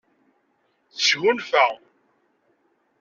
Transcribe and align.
Tesgunfa. 0.95 1.65